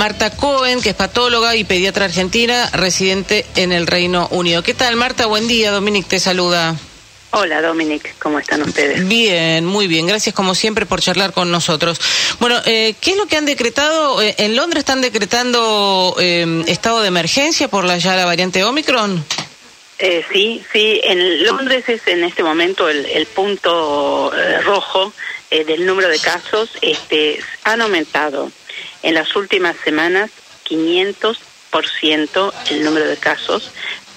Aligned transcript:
Marta 0.00 0.30
Cohen, 0.30 0.80
que 0.80 0.88
es 0.88 0.94
patóloga 0.94 1.56
y 1.56 1.64
pediatra 1.64 2.06
argentina, 2.06 2.70
residente 2.72 3.44
en 3.56 3.70
el 3.70 3.86
Reino 3.86 4.28
Unido. 4.30 4.62
¿Qué 4.62 4.72
tal, 4.72 4.96
Marta? 4.96 5.26
Buen 5.26 5.46
día. 5.46 5.72
Dominic 5.72 6.06
te 6.08 6.18
saluda. 6.18 6.74
Hola, 7.32 7.60
Dominic. 7.60 8.14
¿Cómo 8.18 8.38
están 8.38 8.62
ustedes? 8.62 9.06
Bien, 9.06 9.66
muy 9.66 9.88
bien. 9.88 10.06
Gracias, 10.06 10.34
como 10.34 10.54
siempre, 10.54 10.86
por 10.86 11.02
charlar 11.02 11.34
con 11.34 11.50
nosotros. 11.50 12.00
Bueno, 12.38 12.56
eh, 12.64 12.94
¿qué 12.98 13.10
es 13.10 13.18
lo 13.18 13.26
que 13.26 13.36
han 13.36 13.44
decretado? 13.44 14.22
Eh, 14.22 14.36
¿En 14.38 14.56
Londres 14.56 14.80
están 14.80 15.02
decretando 15.02 16.16
eh, 16.18 16.64
estado 16.66 17.02
de 17.02 17.08
emergencia 17.08 17.68
por 17.68 17.84
la, 17.84 17.98
ya 17.98 18.16
la 18.16 18.24
variante 18.24 18.64
Omicron? 18.64 19.22
Eh, 19.98 20.24
sí, 20.32 20.64
sí. 20.72 20.98
En 21.04 21.44
Londres 21.44 21.84
es 21.88 22.00
en 22.06 22.24
este 22.24 22.42
momento 22.42 22.88
el, 22.88 23.04
el 23.04 23.26
punto 23.26 24.32
eh, 24.34 24.62
rojo 24.62 25.12
eh, 25.50 25.62
del 25.66 25.84
número 25.84 26.08
de 26.08 26.18
casos. 26.18 26.70
Este, 26.80 27.38
han 27.64 27.82
aumentado 27.82 28.50
en 29.02 29.14
las 29.14 29.34
últimas 29.36 29.76
semanas 29.84 30.30
500% 30.68 32.52
el 32.70 32.84
número 32.84 33.06
de 33.06 33.16
casos 33.16 33.72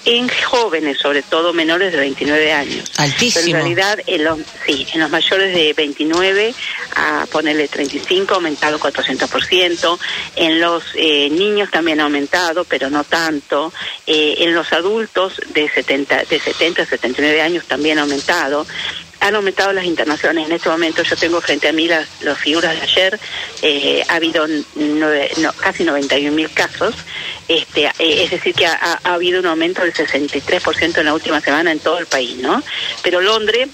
en 0.06 0.28
jóvenes, 0.28 0.98
sobre 0.98 1.22
todo 1.22 1.52
menores 1.52 1.92
de 1.92 1.98
29 1.98 2.52
años. 2.52 2.90
Altísimo. 2.98 3.42
Pero 3.42 3.46
en 3.46 3.62
realidad, 3.62 3.98
en 4.06 4.24
los, 4.24 4.38
sí, 4.66 4.86
en 4.92 5.00
los 5.00 5.10
mayores 5.10 5.54
de 5.54 5.72
29 5.72 6.54
a 6.96 7.26
ponerle 7.30 7.68
35 7.68 8.32
ha 8.32 8.36
aumentado 8.36 8.78
400%, 8.78 9.98
en 10.36 10.60
los 10.60 10.84
eh, 10.94 11.30
niños 11.30 11.70
también 11.70 12.00
ha 12.00 12.04
aumentado, 12.04 12.64
pero 12.64 12.90
no 12.90 13.04
tanto, 13.04 13.72
eh, 14.06 14.36
en 14.38 14.54
los 14.54 14.72
adultos 14.72 15.40
de 15.54 15.68
70, 15.68 16.24
de 16.24 16.38
70 16.38 16.82
a 16.82 16.86
79 16.86 17.40
años 17.40 17.64
también 17.66 17.98
ha 17.98 18.02
aumentado, 18.02 18.66
han 19.24 19.34
aumentado 19.34 19.72
las 19.72 19.86
internaciones. 19.86 20.46
En 20.46 20.52
este 20.52 20.68
momento 20.68 21.02
yo 21.02 21.16
tengo 21.16 21.40
frente 21.40 21.68
a 21.68 21.72
mí 21.72 21.88
las, 21.88 22.06
las 22.22 22.38
figuras 22.38 22.76
de 22.76 22.82
ayer. 22.82 23.18
Eh, 23.62 24.04
ha 24.06 24.16
habido 24.16 24.46
no, 24.46 25.52
casi 25.60 25.82
91 25.82 26.36
mil 26.36 26.50
casos. 26.50 26.94
Este, 27.48 27.86
eh, 27.86 28.24
es 28.24 28.30
decir, 28.30 28.54
que 28.54 28.66
ha, 28.66 29.00
ha, 29.02 29.14
habido 29.14 29.40
un 29.40 29.46
aumento 29.46 29.80
del 29.80 29.94
63% 29.94 30.98
en 30.98 31.06
la 31.06 31.14
última 31.14 31.40
semana 31.40 31.72
en 31.72 31.78
todo 31.78 31.98
el 31.98 32.06
país, 32.06 32.36
¿no? 32.36 32.62
Pero 33.02 33.22
Londres 33.22 33.70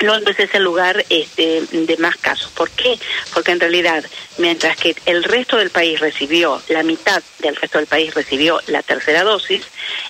Londres 0.00 0.38
es 0.38 0.54
el 0.54 0.62
lugar 0.62 1.04
este, 1.08 1.62
de 1.72 1.96
más 1.96 2.16
casos. 2.16 2.52
¿Por 2.52 2.70
qué? 2.70 2.96
Porque 3.34 3.50
en 3.50 3.58
realidad, 3.58 4.04
mientras 4.38 4.76
que 4.76 4.94
el 5.06 5.24
resto 5.24 5.56
del 5.56 5.70
país 5.70 5.98
recibió, 5.98 6.62
la 6.68 6.84
mitad 6.84 7.20
del 7.40 7.56
resto 7.56 7.78
del 7.78 7.88
país 7.88 8.14
recibió 8.14 8.60
la 8.68 8.84
tercera 8.84 9.24
dosis, 9.24 9.64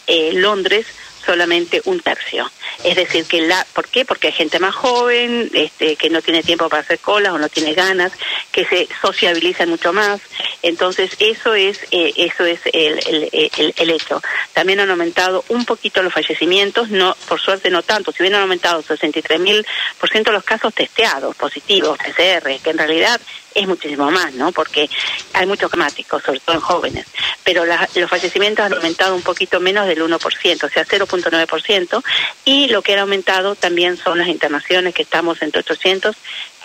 eh, 0.07 0.33
Londres 0.35 0.85
solamente 1.29 1.83
un 1.85 2.01
tercio. 2.01 2.51
Es 2.85 2.97
decir, 2.97 3.27
que 3.27 3.43
la, 3.43 3.67
¿por 3.75 3.87
qué? 3.89 4.07
Porque 4.07 4.29
hay 4.29 4.33
gente 4.33 4.59
más 4.59 4.75
joven, 4.75 5.51
este, 5.53 5.95
que 5.97 6.09
no 6.09 6.23
tiene 6.23 6.43
tiempo 6.43 6.71
para 6.71 6.81
hacer 6.81 7.01
colas 7.01 7.35
o 7.35 7.39
no 7.39 7.51
tiene 7.51 7.75
ganas, 7.75 8.13
que 8.51 8.65
se 8.65 8.89
sociabilizan 9.03 9.69
mucho 9.69 9.93
más. 9.93 10.23
Entonces, 10.63 11.11
eso 11.19 11.55
es, 11.55 11.81
eh, 11.91 12.15
eso 12.17 12.47
es 12.47 12.61
el, 12.73 12.99
el, 13.07 13.75
el, 13.77 13.91
hecho. 13.91 14.23
También 14.55 14.81
han 14.81 14.91
aumentado 14.91 15.45
un 15.51 15.67
poquito 15.67 16.03
los 16.03 16.15
fallecimientos, 16.15 16.89
no, 16.89 17.15
por 17.29 17.39
suerte 17.39 17.69
no 17.69 17.83
tanto, 17.83 18.11
si 18.11 18.23
bien 18.23 18.35
han 18.35 18.43
aumentado 18.43 18.81
63 18.81 19.39
mil 19.39 19.67
por 20.01 20.09
ciento 20.09 20.33
los 20.33 20.45
casos 20.45 20.73
testeados, 20.73 21.37
positivos, 21.37 21.99
PCR, 21.99 22.59
que 22.63 22.71
en 22.71 22.79
realidad 22.79 23.21
es 23.55 23.67
muchísimo 23.67 24.11
más, 24.11 24.33
¿no? 24.35 24.53
Porque 24.53 24.89
hay 25.33 25.47
muchos 25.47 25.71
climáticos, 25.71 26.23
sobre 26.23 26.41
todo 26.41 26.57
en 26.57 26.63
jóvenes. 26.63 27.07
Pero 27.45 27.65
la, 27.65 27.89
los 27.95 28.09
fallecimientos 28.09 28.65
han 28.65 28.75
aumentado 28.75 29.15
un 29.15 29.23
poquito 29.23 29.61
menos 29.61 29.87
del 29.87 30.03
1%, 30.03 30.65
o 30.65 30.69
sea, 30.69 30.85
0.9%. 31.23 32.03
Y 32.45 32.69
lo 32.69 32.83
que 32.83 32.97
ha 32.97 33.03
aumentado 33.03 33.55
también 33.55 33.97
son 33.97 34.19
las 34.19 34.29
internaciones, 34.29 34.95
que 34.95 35.03
estamos 35.03 35.43
entre 35.43 35.61
800 35.61 36.17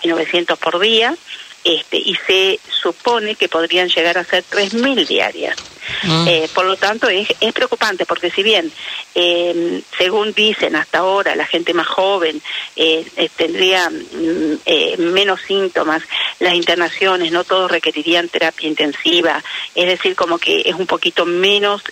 y 0.02 0.08
900 0.08 0.58
por 0.58 0.80
día. 0.80 1.14
Este, 1.64 1.96
y 1.96 2.14
se 2.26 2.60
supone 2.68 3.36
que 3.36 3.48
podrían 3.48 3.88
llegar 3.88 4.18
a 4.18 4.24
ser 4.24 4.44
3.000 4.44 5.06
diarias. 5.06 5.56
Mm. 6.02 6.28
Eh, 6.28 6.48
por 6.54 6.66
lo 6.66 6.76
tanto, 6.76 7.08
es, 7.08 7.28
es, 7.40 7.52
preocupante 7.52 8.06
porque 8.06 8.30
si 8.30 8.42
bien, 8.42 8.70
eh, 9.14 9.82
según 9.96 10.32
dicen 10.32 10.76
hasta 10.76 10.98
ahora, 10.98 11.34
la 11.36 11.46
gente 11.46 11.72
más 11.74 11.86
joven 11.86 12.40
eh, 12.76 13.06
tendría 13.36 13.88
mm, 13.90 15.00
menos 15.12 15.40
síntomas, 15.42 16.02
las 16.40 16.54
internaciones, 16.54 17.32
no 17.32 17.44
todos 17.44 17.70
requerirían 17.70 18.28
terapia 18.28 18.68
intensiva, 18.68 19.42
es 19.74 19.86
decir, 19.86 20.14
como 20.14 20.38
que 20.38 20.62
es 20.66 20.74
un 20.74 20.86
poquito 20.86 21.24
menos 21.24 21.82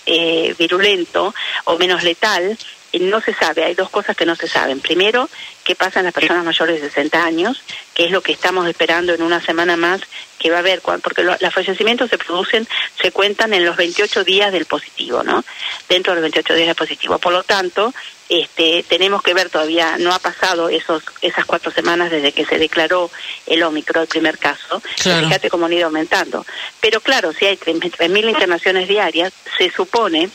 virulento 0.57 1.33
o 1.65 1.77
menos 1.77 2.03
letal, 2.03 2.57
no 2.99 3.21
se 3.21 3.33
sabe, 3.33 3.63
hay 3.63 3.73
dos 3.73 3.89
cosas 3.89 4.15
que 4.15 4.25
no 4.25 4.35
se 4.35 4.47
saben. 4.47 4.79
Primero, 4.79 5.29
qué 5.63 5.75
pasa 5.75 5.99
en 5.99 6.05
las 6.05 6.13
personas 6.13 6.45
mayores 6.45 6.81
de 6.81 6.89
60 6.89 7.23
años, 7.23 7.63
que 7.93 8.05
es 8.05 8.11
lo 8.11 8.21
que 8.21 8.31
estamos 8.31 8.67
esperando 8.67 9.13
en 9.13 9.23
una 9.23 9.41
semana 9.41 9.75
más 9.77 10.01
que 10.37 10.49
va 10.49 10.57
a 10.57 10.59
haber, 10.59 10.81
porque 10.81 11.23
los 11.23 11.53
fallecimientos 11.53 12.09
se 12.09 12.17
producen, 12.17 12.67
se 13.01 13.11
cuentan 13.11 13.53
en 13.53 13.65
los 13.65 13.77
28 13.77 14.23
días 14.23 14.51
del 14.51 14.65
positivo, 14.65 15.23
¿no? 15.23 15.43
Dentro 15.87 16.11
de 16.11 16.17
los 16.17 16.23
28 16.23 16.53
días 16.53 16.67
del 16.67 16.75
positivo. 16.75 17.17
Por 17.17 17.31
lo 17.31 17.43
tanto, 17.43 17.93
este, 18.27 18.83
tenemos 18.83 19.23
que 19.23 19.33
ver 19.33 19.49
todavía, 19.49 19.97
no 19.97 20.13
ha 20.13 20.19
pasado 20.19 20.69
esos, 20.69 21.03
esas 21.21 21.45
cuatro 21.45 21.71
semanas 21.71 22.11
desde 22.11 22.31
que 22.33 22.45
se 22.45 22.57
declaró 22.57 23.09
el 23.47 23.63
Omicron, 23.63 24.03
el 24.03 24.07
primer 24.07 24.37
caso. 24.37 24.81
Claro. 25.01 25.27
Fíjate 25.27 25.49
cómo 25.49 25.65
han 25.65 25.73
ido 25.73 25.85
aumentando. 25.85 26.45
Pero 26.81 26.99
claro, 26.99 27.31
si 27.31 27.45
hay 27.45 27.57
3.000 27.57 28.29
internaciones 28.29 28.87
diarias, 28.87 29.31
se 29.57 29.71
supone 29.71 30.29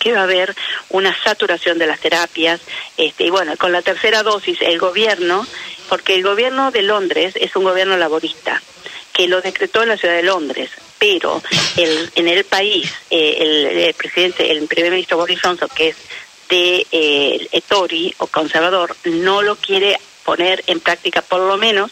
que 0.00 0.12
va 0.12 0.20
a 0.20 0.24
haber 0.24 0.56
una 0.88 1.16
saturación 1.22 1.78
de 1.78 1.86
las 1.86 2.00
terapias. 2.00 2.60
Este, 2.96 3.24
y 3.24 3.30
bueno, 3.30 3.56
con 3.56 3.70
la 3.70 3.82
tercera 3.82 4.24
dosis, 4.24 4.60
el 4.62 4.80
gobierno, 4.80 5.46
porque 5.88 6.16
el 6.16 6.24
gobierno 6.24 6.72
de 6.72 6.82
Londres 6.82 7.34
es 7.36 7.54
un 7.54 7.62
gobierno 7.62 7.96
laborista, 7.96 8.60
que 9.12 9.28
lo 9.28 9.40
decretó 9.40 9.82
en 9.82 9.90
la 9.90 9.96
ciudad 9.96 10.14
de 10.14 10.22
Londres, 10.24 10.70
pero 10.98 11.42
el, 11.76 12.10
en 12.16 12.26
el 12.26 12.44
país, 12.44 12.92
eh, 13.10 13.84
el, 13.86 13.94
presidente, 13.94 14.50
el 14.50 14.66
primer 14.66 14.90
ministro 14.90 15.18
Boris 15.18 15.40
Johnson, 15.40 15.68
que 15.74 15.90
es 15.90 15.96
de 16.48 16.86
eh, 16.90 17.60
Tory 17.68 18.14
o 18.18 18.26
conservador, 18.26 18.96
no 19.04 19.42
lo 19.42 19.54
quiere 19.56 19.98
poner 20.24 20.62
en 20.66 20.80
práctica, 20.80 21.22
por 21.22 21.40
lo 21.40 21.56
menos 21.56 21.90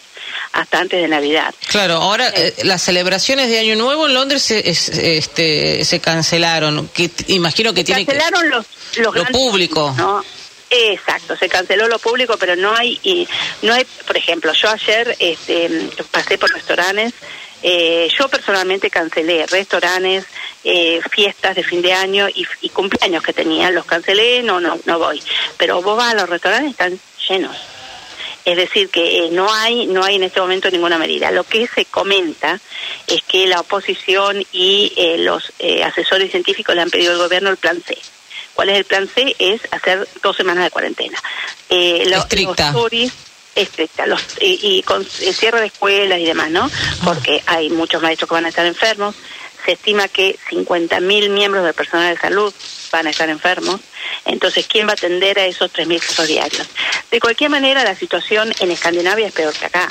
hasta 0.53 0.81
antes 0.81 1.01
de 1.01 1.09
Navidad. 1.09 1.55
Claro, 1.69 1.95
ahora 1.95 2.29
eh, 2.29 2.55
las 2.65 2.83
celebraciones 2.83 3.49
de 3.49 3.59
Año 3.59 3.77
Nuevo 3.77 4.07
en 4.07 4.15
Londres 4.15 4.43
se, 4.43 4.69
es, 4.69 4.89
este, 4.89 5.85
se 5.85 6.01
cancelaron. 6.01 6.89
Que, 6.89 7.11
imagino 7.29 7.73
que 7.73 7.81
se 7.81 7.85
tiene 7.85 8.07
cancelaron 8.07 8.43
que... 8.43 8.49
los, 8.49 8.67
los 8.97 9.15
lo 9.15 9.25
público. 9.27 9.95
¿no? 9.97 10.25
Exacto, 10.71 11.37
se 11.37 11.49
canceló 11.49 11.89
lo 11.89 11.99
público, 11.99 12.37
pero 12.39 12.55
no 12.55 12.75
hay, 12.75 12.99
y 13.03 13.27
no 13.63 13.73
hay, 13.73 13.87
por 14.07 14.17
ejemplo, 14.17 14.53
yo 14.53 14.69
ayer 14.71 15.17
este, 15.19 15.89
pasé 16.11 16.37
por 16.37 16.53
restaurantes, 16.53 17.15
eh, 17.63 18.09
yo 18.17 18.29
personalmente 18.29 18.91
cancelé 18.91 19.47
restaurantes, 19.47 20.27
eh, 20.65 21.01
fiestas 21.11 21.57
de 21.57 21.65
fin 21.65 21.81
de 21.81 21.93
año 21.93 22.29
y, 22.29 22.47
y, 22.61 22.69
cumpleaños 22.69 23.23
que 23.23 23.33
tenía, 23.33 23.71
los 23.71 23.87
cancelé, 23.87 24.43
no, 24.43 24.61
no, 24.61 24.79
no 24.85 24.99
voy. 24.99 25.23
Pero 25.57 25.81
vos 25.81 25.97
vas 25.97 26.13
a 26.13 26.17
los 26.17 26.29
restaurantes, 26.29 26.73
están 26.73 27.01
llenos. 27.29 27.57
Es 28.45 28.57
decir, 28.57 28.89
que 28.89 29.27
eh, 29.27 29.29
no 29.31 29.53
hay 29.53 29.87
no 29.87 30.05
hay 30.05 30.17
en 30.17 30.23
este 30.23 30.41
momento 30.41 30.71
ninguna 30.71 30.99
medida. 30.99 31.31
Lo 31.31 31.45
que 31.45 31.67
se 31.67 31.85
comenta 31.85 32.59
es 33.07 33.23
que 33.23 33.47
la 33.47 33.61
oposición 33.61 34.45
y 34.53 34.93
eh, 34.97 35.19
los 35.19 35.53
eh, 35.59 35.83
asesores 35.85 36.31
científicos 36.31 36.75
le 36.75 36.83
han 36.83 36.91
pedido 36.91 37.13
al 37.13 37.19
gobierno 37.19 37.51
el 37.51 37.57
plan 37.57 37.83
C. 37.87 37.99
¿Cuál 38.55 38.71
es 38.71 38.79
el 38.79 38.85
plan 38.85 39.09
C? 39.09 39.37
Es 39.39 39.61
hacer 39.71 40.09
dos 40.23 40.37
semanas 40.37 40.65
de 40.65 40.71
cuarentena. 40.71 41.19
Lo, 41.71 41.77
Estricta. 41.77 42.73
Los 42.73 42.83
Tories, 42.83 43.13
estricta, 43.55 44.07
los, 44.07 44.21
y, 44.41 44.59
y 44.63 44.83
con 44.83 45.05
cierre 45.05 45.61
de 45.61 45.67
escuelas 45.67 46.19
y 46.19 46.25
demás, 46.25 46.51
¿no? 46.51 46.69
Porque 47.05 47.43
hay 47.47 47.71
muchos 47.71 48.03
maestros 48.03 48.29
que 48.29 48.35
van 48.35 48.47
a 48.47 48.49
estar 48.49 48.67
enfermos. 48.67 49.15
Se 49.65 49.73
estima 49.73 50.09
que 50.09 50.37
50.000 50.51 51.29
miembros 51.29 51.65
del 51.65 51.75
personal 51.75 52.15
de 52.15 52.21
salud 52.21 52.53
van 52.91 53.07
a 53.07 53.11
estar 53.11 53.29
enfermos. 53.29 53.81
Entonces, 54.25 54.67
¿quién 54.67 54.87
va 54.87 54.93
a 54.93 54.95
atender 54.95 55.39
a 55.39 55.47
esos 55.47 55.73
3.000 55.73 56.01
casos 56.01 56.27
diarios? 56.27 56.67
De 57.11 57.21
cualquier 57.21 57.51
manera, 57.51 57.85
la 57.85 57.95
situación 57.95 58.53
en 58.61 58.71
Escandinavia 58.71 59.29
es 59.29 59.33
peor 59.33 59.55
que 59.55 59.67
acá. 59.67 59.89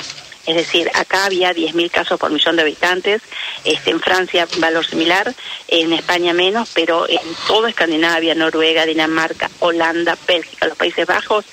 Es 0.48 0.56
decir, 0.56 0.90
acá 0.94 1.26
había 1.26 1.52
10.000 1.52 1.90
casos 1.90 2.18
por 2.18 2.30
millón 2.30 2.56
de 2.56 2.62
habitantes, 2.62 3.20
este, 3.64 3.90
en 3.90 4.00
Francia 4.00 4.48
valor 4.56 4.86
similar, 4.86 5.34
en 5.68 5.92
España 5.92 6.32
menos, 6.32 6.70
pero 6.72 7.06
en 7.06 7.20
toda 7.46 7.68
Escandinavia, 7.68 8.34
Noruega, 8.34 8.86
Dinamarca, 8.86 9.50
Holanda, 9.58 10.16
Bélgica, 10.26 10.66
los 10.66 10.78
Países 10.78 11.06
Bajos, 11.06 11.44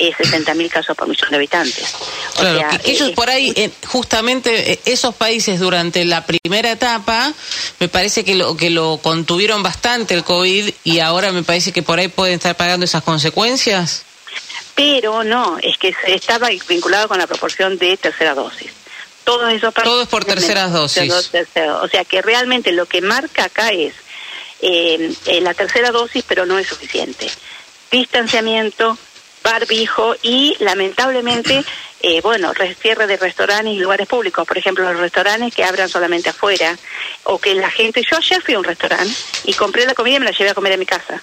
eh, 0.00 0.12
60.000 0.12 0.68
casos 0.68 0.96
por 0.96 1.06
millón 1.06 1.30
de 1.30 1.36
habitantes. 1.36 1.94
O 2.38 2.40
claro, 2.40 2.58
sea, 2.58 2.78
que 2.80 2.90
ellos 2.90 3.10
eh, 3.10 3.12
por 3.14 3.30
ahí, 3.30 3.52
eh, 3.54 3.70
justamente 3.86 4.72
eh, 4.72 4.80
esos 4.84 5.14
países 5.14 5.60
durante 5.60 6.04
la 6.04 6.26
primera 6.26 6.72
etapa, 6.72 7.32
me 7.78 7.86
parece 7.86 8.24
que 8.24 8.34
lo, 8.34 8.56
que 8.56 8.70
lo 8.70 8.98
contuvieron 9.00 9.62
bastante 9.62 10.14
el 10.14 10.24
COVID 10.24 10.70
y 10.82 10.98
ahora 10.98 11.30
me 11.30 11.44
parece 11.44 11.70
que 11.70 11.84
por 11.84 12.00
ahí 12.00 12.08
pueden 12.08 12.34
estar 12.34 12.56
pagando 12.56 12.84
esas 12.84 13.04
consecuencias 13.04 14.06
pero 14.80 15.24
no, 15.24 15.58
es 15.62 15.76
que 15.76 15.94
estaba 16.06 16.48
vinculado 16.66 17.06
con 17.06 17.18
la 17.18 17.26
proporción 17.26 17.76
de 17.76 17.98
tercera 17.98 18.34
dosis. 18.34 18.70
Todos 19.24 19.52
esos 19.52 19.74
Todo 19.74 20.00
es 20.00 20.08
por 20.08 20.24
terceras 20.24 20.72
dosis. 20.72 21.12
O 21.82 21.88
sea 21.88 22.06
que 22.06 22.22
realmente 22.22 22.72
lo 22.72 22.86
que 22.86 23.02
marca 23.02 23.44
acá 23.44 23.68
es 23.72 23.92
eh, 24.62 25.14
la 25.42 25.52
tercera 25.52 25.90
dosis, 25.90 26.24
pero 26.26 26.46
no 26.46 26.58
es 26.58 26.66
suficiente. 26.66 27.30
Distanciamiento, 27.90 28.96
barbijo 29.44 30.16
y 30.22 30.56
lamentablemente 30.60 31.62
eh, 32.00 32.22
bueno, 32.22 32.54
cierre 32.80 33.06
de 33.06 33.18
restaurantes 33.18 33.74
y 33.74 33.80
lugares 33.80 34.08
públicos, 34.08 34.48
por 34.48 34.56
ejemplo, 34.56 34.90
los 34.90 34.98
restaurantes 34.98 35.54
que 35.54 35.62
abran 35.62 35.90
solamente 35.90 36.30
afuera, 36.30 36.74
o 37.24 37.38
que 37.38 37.54
la 37.54 37.70
gente, 37.70 38.02
yo 38.10 38.16
ayer 38.16 38.40
fui 38.40 38.54
a 38.54 38.58
un 38.58 38.64
restaurante 38.64 39.14
y 39.44 39.52
compré 39.52 39.84
la 39.84 39.92
comida 39.92 40.16
y 40.16 40.20
me 40.20 40.24
la 40.24 40.32
llevé 40.32 40.48
a 40.48 40.54
comer 40.54 40.72
a 40.72 40.78
mi 40.78 40.86
casa 40.86 41.22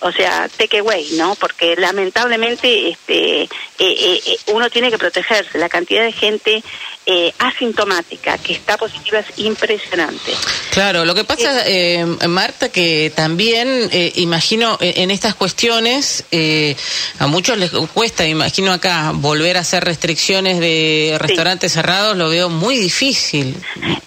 o 0.00 0.12
sea, 0.12 0.48
take 0.56 0.78
away, 0.78 1.08
¿no? 1.12 1.34
Porque 1.36 1.76
lamentablemente 1.76 2.90
este, 2.90 3.42
eh, 3.42 3.48
eh, 3.78 4.20
eh, 4.26 4.38
uno 4.52 4.68
tiene 4.70 4.90
que 4.90 4.98
protegerse. 4.98 5.58
La 5.58 5.68
cantidad 5.68 6.04
de 6.04 6.12
gente 6.12 6.62
asintomática 7.38 8.36
que 8.38 8.52
está 8.52 8.76
positiva 8.76 9.20
es 9.20 9.38
impresionante. 9.38 10.32
Claro, 10.72 11.04
lo 11.04 11.14
que 11.14 11.22
pasa, 11.22 11.64
Marta, 12.26 12.68
que 12.72 13.12
también 13.14 13.88
imagino 14.16 14.76
en 14.80 15.12
estas 15.12 15.36
cuestiones 15.36 16.24
a 17.20 17.26
muchos 17.28 17.58
les 17.58 17.70
cuesta, 17.94 18.26
imagino 18.26 18.72
acá, 18.72 19.12
volver 19.14 19.56
a 19.56 19.60
hacer 19.60 19.84
restricciones 19.84 20.58
de 20.58 21.16
restaurantes 21.20 21.74
cerrados, 21.74 22.16
lo 22.16 22.28
veo 22.28 22.48
muy 22.48 22.76
difícil. 22.76 23.54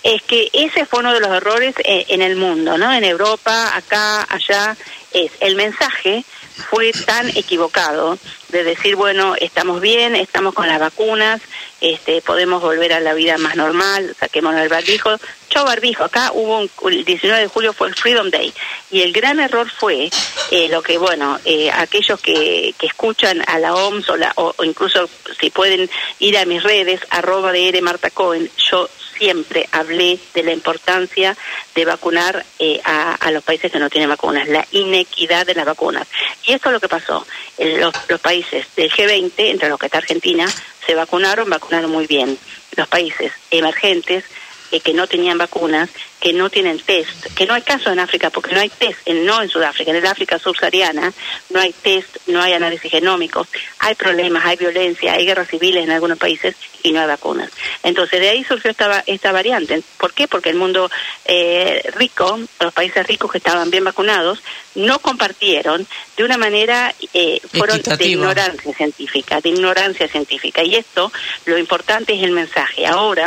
Es 0.04 0.22
que 0.24 0.50
ese 0.52 0.86
fue 0.86 1.00
uno 1.00 1.14
de 1.14 1.22
los 1.22 1.30
errores 1.30 1.76
en 1.86 2.22
el 2.22 2.36
mundo, 2.36 2.78
¿no? 2.78 2.94
En 2.94 3.06
Europa, 3.06 3.78
acá, 3.78 4.28
allá 4.30 4.76
es 5.14 5.32
el 5.40 5.56
mensaje 5.56 6.24
fue 6.70 6.92
tan 6.92 7.30
equivocado 7.30 8.18
de 8.50 8.64
decir, 8.64 8.96
bueno, 8.96 9.36
estamos 9.40 9.80
bien, 9.82 10.16
estamos 10.16 10.54
con 10.54 10.68
las 10.68 10.80
vacunas, 10.80 11.42
este, 11.82 12.22
podemos 12.22 12.62
volver 12.62 12.94
a 12.94 13.00
la 13.00 13.14
vida 13.14 13.38
más 13.38 13.56
normal, 13.56 14.16
saquemos 14.20 14.56
el 14.56 14.70
barbijo. 14.70 15.12
Chau 15.50 15.66
barbijo, 15.66 16.04
acá 16.04 16.32
hubo 16.34 16.68
el 16.90 17.06
19 17.06 17.42
de 17.42 17.48
julio 17.48 17.74
fue 17.74 17.88
el 17.88 17.96
Freedom 17.96 18.30
Day 18.30 18.54
y 18.92 19.02
el 19.02 19.14
gran 19.14 19.40
error 19.40 19.70
fue 19.70 20.10
eh, 20.52 20.68
lo 20.70 20.84
que, 20.84 20.98
bueno, 20.98 21.40
eh, 21.46 21.72
aquellos 21.72 22.20
que, 22.20 22.76
que 22.78 22.86
escuchan 22.86 23.44
a 23.48 23.58
la 23.58 23.74
OMS 23.74 24.10
o, 24.10 24.18
la, 24.18 24.32
o, 24.36 24.54
incluso 24.64 25.10
si 25.40 25.50
pueden 25.50 25.90
ir 26.20 26.38
a 26.38 26.46
mis 26.46 26.62
redes, 26.62 27.02
arroba 27.10 27.52
de 27.52 27.82
Marta 27.82 28.10
Cohen, 28.12 28.50
yo 28.70 28.90
siempre 29.20 29.68
hablé 29.72 30.18
de 30.34 30.44
la 30.44 30.54
importancia 30.54 31.38
de 31.76 31.86
vacunar 31.86 32.44
eh, 32.58 32.82
a, 32.84 33.14
a, 33.16 33.32
los 33.32 33.44
países 33.44 33.72
que 33.72 33.78
no 33.78 33.90
tienen 33.90 34.10
vacunas, 34.10 34.48
la 34.48 34.66
inequidad 34.72 35.46
de 35.46 35.54
las 35.54 35.66
vacunas. 35.66 36.08
Y 36.48 36.54
esto 36.54 36.70
es 36.70 36.74
lo 36.74 36.80
que 36.80 36.88
pasó. 36.88 37.28
Los, 37.58 37.94
los 38.08 38.20
países 38.22 38.66
del 38.76 38.90
G20, 38.90 39.34
entre 39.38 39.70
los 39.70 39.78
que 39.78 39.88
está 39.88 40.00
Argentina, 40.00 40.48
se 40.86 40.96
vacunaron, 40.96 41.50
vacunaron 41.50 41.92
muy 41.92 42.08
bien. 42.08 42.38
Los 42.76 42.88
países 42.88 43.34
emergentes 43.52 44.24
eh, 44.72 44.80
que 44.80 44.94
no 44.94 45.08
tenían 45.08 45.38
vacunas, 45.38 45.90
que 46.20 46.34
no 46.34 46.50
tienen 46.50 46.80
test, 46.80 47.26
que 47.36 47.46
no 47.46 47.54
hay 47.54 47.62
caso 47.62 47.92
en 47.92 48.00
África, 48.00 48.30
porque 48.30 48.54
no 48.54 48.60
hay 48.60 48.70
test, 48.70 49.00
en, 49.06 49.26
no 49.26 49.42
en 49.42 49.50
Sudáfrica, 49.50 49.92
en 49.92 49.98
el 49.98 50.06
África 50.06 50.38
subsahariana 50.38 51.14
no 51.50 51.60
hay 51.60 51.74
test, 51.74 52.18
no 52.28 52.42
hay 52.42 52.54
análisis 52.54 52.92
genómicos, 52.92 53.48
hay 53.80 53.96
problemas, 53.96 54.46
hay 54.46 54.58
violencia, 54.58 55.14
hay 55.14 55.26
guerras 55.26 55.48
civiles 55.48 55.84
en 55.84 55.92
algunos 55.92 56.18
países 56.18 56.56
y 56.84 56.92
no 56.92 57.02
hay 57.02 57.08
vacunas. 57.08 57.50
Entonces 57.84 58.20
de 58.20 58.30
ahí 58.30 58.44
surgió 58.44 58.72
esta, 58.72 59.04
esta 59.08 59.32
variante. 59.32 59.82
¿Por 59.98 60.14
qué? 60.14 60.28
Porque 60.28 60.50
el 60.50 60.58
mundo 60.58 60.90
eh, 61.26 61.82
rico, 61.96 62.40
los 62.60 62.74
países 62.74 63.06
ricos 63.08 63.32
que 63.32 63.38
estaban 63.38 63.70
bien 63.70 63.84
vacunados, 63.84 64.42
no 64.76 65.00
compartieron 65.00 65.86
de 66.18 66.24
una 66.24 66.38
manera, 66.38 66.94
eh, 67.14 67.42
fueron 67.54 67.82
de 67.82 68.08
ignorancia 68.08 68.74
científica, 68.74 69.42
de 69.42 69.50
ignorancia 69.50 70.08
científica. 70.08 70.64
Y 70.64 70.76
esto, 70.76 71.12
lo 71.46 71.58
importante 71.58 72.14
es 72.14 72.24
el 72.24 72.32
mensaje. 72.32 72.86
Ahora, 72.86 73.26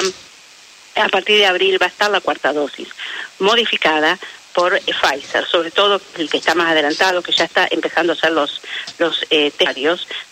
a 0.94 1.08
partir 1.08 1.38
de 1.38 1.46
abril 1.46 1.80
va 1.80 1.86
a 1.86 1.90
estar 1.90 2.10
la 2.10 2.20
cuarta 2.20 2.52
dosis, 2.52 2.88
modificada 3.38 4.18
por 4.52 4.78
Pfizer, 4.80 5.46
sobre 5.46 5.70
todo 5.70 6.00
el 6.18 6.28
que 6.28 6.36
está 6.36 6.54
más 6.54 6.70
adelantado, 6.70 7.22
que 7.22 7.32
ya 7.32 7.44
está 7.44 7.66
empezando 7.70 8.12
a 8.12 8.16
hacer 8.16 8.32
los 8.32 8.60
los 8.98 9.24
eh, 9.30 9.52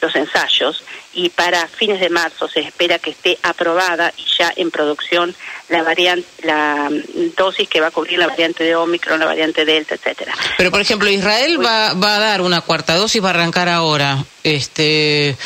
los 0.00 0.14
ensayos, 0.14 0.84
y 1.12 1.28
para 1.30 1.66
fines 1.66 2.00
de 2.00 2.10
marzo 2.10 2.48
se 2.48 2.60
espera 2.60 2.98
que 2.98 3.10
esté 3.10 3.38
aprobada 3.42 4.12
y 4.16 4.24
ya 4.38 4.52
en 4.54 4.70
producción 4.70 5.34
la 5.68 5.82
variante, 5.82 6.28
la 6.42 6.88
mm, 6.90 7.34
dosis 7.36 7.68
que 7.68 7.80
va 7.80 7.88
a 7.88 7.90
cubrir 7.90 8.18
la 8.18 8.28
variante 8.28 8.64
de 8.64 8.76
Omicron, 8.76 9.18
la 9.18 9.26
variante 9.26 9.64
Delta, 9.64 9.94
etcétera. 9.94 10.34
Pero 10.56 10.70
por 10.70 10.80
ejemplo, 10.80 11.08
Israel 11.08 11.58
va, 11.64 11.94
va 11.94 12.16
a 12.16 12.20
dar 12.20 12.42
una 12.42 12.60
cuarta 12.60 12.94
dosis, 12.94 13.22
va 13.22 13.28
a 13.28 13.30
arrancar 13.30 13.68
ahora. 13.68 14.24
Este, 14.42 15.36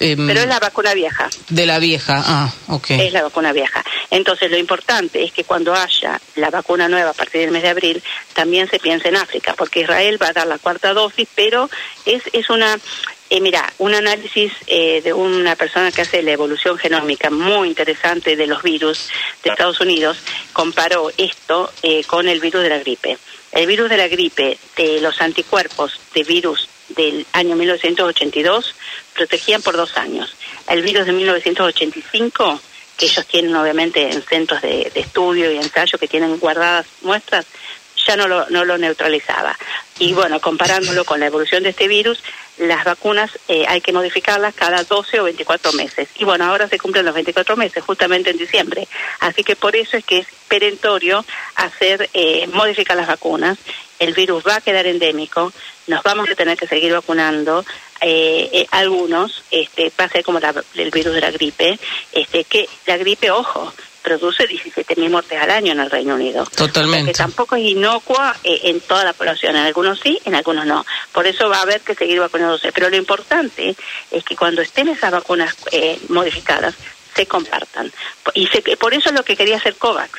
em, 0.00 0.26
pero 0.26 0.40
es 0.40 0.46
la 0.46 0.60
vacuna 0.60 0.94
vieja. 0.94 1.28
De 1.48 1.66
la 1.66 1.78
vieja, 1.78 2.22
ah, 2.24 2.52
ok. 2.68 2.90
Es 2.90 3.12
la 3.12 3.22
vacuna 3.22 3.52
vieja. 3.52 3.84
Entonces, 4.10 4.50
lo 4.50 4.58
importante 4.58 5.22
es 5.22 5.32
que 5.32 5.44
cuando 5.44 5.74
haya 5.74 6.20
la 6.36 6.50
vacuna 6.50 6.88
nueva 6.88 7.10
a 7.10 7.14
partir 7.14 7.42
del 7.42 7.50
mes 7.50 7.62
de 7.62 7.68
abril, 7.68 8.02
también 8.34 8.68
se 8.68 8.78
piense 8.78 9.08
en 9.08 9.16
África, 9.16 9.54
porque 9.56 9.80
Israel 9.80 10.20
va 10.22 10.28
a 10.28 10.32
dar 10.32 10.46
la 10.46 10.58
cuarta 10.58 10.92
dosis, 10.92 11.28
pero 11.34 11.70
es, 12.04 12.22
es 12.32 12.50
una 12.50 12.78
eh, 13.34 13.40
mira, 13.40 13.72
un 13.78 13.94
análisis 13.94 14.52
eh, 14.66 15.00
de 15.00 15.14
una 15.14 15.56
persona 15.56 15.90
que 15.90 16.02
hace 16.02 16.22
la 16.22 16.32
evolución 16.32 16.76
genómica 16.76 17.30
muy 17.30 17.68
interesante 17.68 18.36
de 18.36 18.46
los 18.46 18.62
virus 18.62 19.08
de 19.42 19.48
Estados 19.48 19.80
Unidos 19.80 20.18
comparó 20.52 21.10
esto 21.16 21.72
eh, 21.82 22.04
con 22.04 22.28
el 22.28 22.40
virus 22.40 22.62
de 22.62 22.68
la 22.68 22.78
gripe. 22.78 23.16
El 23.52 23.66
virus 23.66 23.88
de 23.88 23.96
la 23.96 24.08
gripe, 24.08 24.58
de 24.76 25.00
los 25.00 25.18
anticuerpos 25.22 25.98
de 26.12 26.24
virus 26.24 26.68
del 26.94 27.26
año 27.32 27.56
1982, 27.56 28.74
protegían 29.14 29.62
por 29.62 29.76
dos 29.76 29.96
años. 29.96 30.34
El 30.68 30.82
virus 30.82 31.06
de 31.06 31.12
1985, 31.12 32.60
que 32.96 33.06
ellos 33.06 33.26
tienen 33.26 33.54
obviamente 33.56 34.10
en 34.10 34.22
centros 34.22 34.62
de, 34.62 34.90
de 34.94 35.00
estudio 35.00 35.50
y 35.50 35.56
ensayo 35.56 35.98
que 35.98 36.08
tienen 36.08 36.38
guardadas 36.38 36.86
muestras, 37.02 37.46
ya 38.06 38.16
no 38.16 38.28
lo, 38.28 38.48
no 38.50 38.64
lo 38.64 38.78
neutralizaba. 38.78 39.58
Y 39.98 40.14
bueno, 40.14 40.40
comparándolo 40.40 41.04
con 41.04 41.20
la 41.20 41.26
evolución 41.26 41.62
de 41.62 41.70
este 41.70 41.88
virus, 41.88 42.22
las 42.58 42.84
vacunas 42.84 43.30
eh, 43.48 43.64
hay 43.68 43.80
que 43.80 43.92
modificarlas 43.92 44.54
cada 44.54 44.84
12 44.84 45.20
o 45.20 45.24
24 45.24 45.72
meses. 45.72 46.08
Y 46.18 46.24
bueno, 46.24 46.44
ahora 46.44 46.68
se 46.68 46.78
cumplen 46.78 47.04
los 47.04 47.14
24 47.14 47.56
meses, 47.56 47.82
justamente 47.84 48.30
en 48.30 48.38
diciembre. 48.38 48.88
Así 49.20 49.42
que 49.42 49.56
por 49.56 49.76
eso 49.76 49.96
es 49.96 50.04
que 50.04 50.18
es 50.18 50.26
perentorio 50.48 51.24
hacer, 51.54 52.10
eh, 52.14 52.46
modificar 52.52 52.96
las 52.96 53.06
vacunas. 53.06 53.58
El 53.98 54.14
virus 54.14 54.44
va 54.46 54.56
a 54.56 54.60
quedar 54.60 54.86
endémico, 54.86 55.52
nos 55.86 56.02
vamos 56.02 56.28
a 56.28 56.34
tener 56.34 56.58
que 56.58 56.66
seguir 56.66 56.92
vacunando. 56.92 57.64
Eh, 58.00 58.50
eh 58.52 58.66
algunos, 58.72 59.44
este, 59.50 59.92
va 59.98 60.04
a 60.04 60.08
ser 60.08 60.24
como 60.24 60.40
el 60.74 60.90
virus 60.90 61.14
de 61.14 61.20
la 61.20 61.30
gripe, 61.30 61.78
este, 62.12 62.44
que 62.44 62.68
la 62.86 62.96
gripe, 62.96 63.30
ojo, 63.30 63.72
produce 64.02 64.48
17.000 64.48 65.10
muertes 65.10 65.40
al 65.40 65.50
año 65.50 65.72
en 65.72 65.80
el 65.80 65.90
Reino 65.90 66.14
Unido. 66.14 66.44
Totalmente. 66.56 67.12
que 67.12 67.18
tampoco 67.18 67.56
es 67.56 67.62
inocua 67.62 68.36
eh, 68.44 68.60
en 68.64 68.80
toda 68.80 69.04
la 69.04 69.12
población, 69.12 69.56
en 69.56 69.62
algunos 69.62 70.00
sí, 70.00 70.18
en 70.24 70.34
algunos 70.34 70.66
no. 70.66 70.84
Por 71.12 71.26
eso 71.26 71.48
va 71.48 71.58
a 71.58 71.62
haber 71.62 71.80
que 71.80 71.94
seguir 71.94 72.20
vacunándose. 72.20 72.72
Pero 72.72 72.90
lo 72.90 72.96
importante 72.96 73.76
es 74.10 74.24
que 74.24 74.36
cuando 74.36 74.62
estén 74.62 74.88
esas 74.88 75.10
vacunas 75.10 75.54
eh, 75.70 75.98
modificadas, 76.08 76.74
se 77.14 77.26
compartan. 77.26 77.92
Y 78.34 78.48
por 78.76 78.94
eso 78.94 79.10
es 79.10 79.14
lo 79.14 79.24
que 79.24 79.36
quería 79.36 79.56
hacer 79.56 79.76
COVAX. 79.76 80.10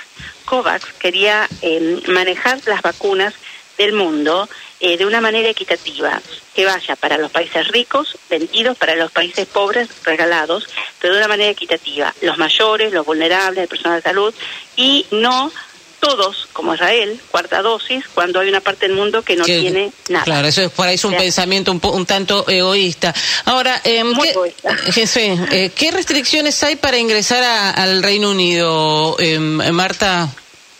COVAX 0.45 0.94
quería 1.00 1.47
eh, 1.62 2.01
manejar 2.07 2.59
las 2.65 2.81
vacunas 2.81 3.33
del 3.77 3.94
mundo 3.94 4.48
eh, 4.86 4.98
de 4.98 5.06
una 5.06 5.22
manera 5.22 5.48
equitativa, 5.48 6.22
que 6.54 6.66
vaya 6.66 6.98
para 6.98 7.18
los 7.18 7.32
países 7.32 7.70
ricos, 7.70 8.18
vendidos, 8.30 8.78
para 8.78 8.98
los 8.98 9.13
países 9.13 9.48
pobres, 9.48 9.88
regalados, 10.04 10.68
pero 11.00 11.13
de 11.13 11.20
una 11.22 11.30
manera 11.30 11.52
equitativa. 11.52 12.13
Los 12.22 12.38
mayores, 12.38 12.92
los 12.92 13.06
vulnerables, 13.06 13.60
las 13.60 13.70
personas 13.70 14.04
de 14.04 14.10
salud, 14.10 14.34
y 14.75 15.06
no 15.10 15.54
todos, 16.02 16.50
como 16.52 16.75
Israel, 16.75 17.18
cuarta 17.32 17.62
dosis, 17.62 18.04
cuando 18.13 18.42
hay 18.42 18.50
una 18.50 18.60
parte 18.60 18.88
del 18.88 18.98
mundo 18.98 19.22
que 19.22 19.38
no 19.38 19.46
tiene 19.46 19.94
nada. 20.10 20.25
Claro, 20.25 20.50
eso 20.50 20.63
es 20.63 20.70
por 20.72 20.86
ahí 20.86 20.96
es 20.96 21.06
un 21.06 21.16
pensamiento 21.16 21.72
un, 21.72 21.80
un, 21.82 22.06
tanto 22.06 22.46
egoísta. 22.50 23.16
Ahora, 23.46 23.80
eh, 23.86 24.04
Muy 24.04 24.28
¿qué, 24.28 24.32
egoísta. 24.32 24.75
Jefe, 24.92 25.40
eh, 25.50 25.72
¿qué 25.74 25.92
restricciones 25.92 26.62
hay 26.62 26.75
para 26.75 26.98
ingresar 26.98 27.42
a, 27.42 27.70
al 27.70 28.04
Reino 28.04 28.32
Unido, 28.32 29.16
eh, 29.18 29.40
Marta? 29.40 30.28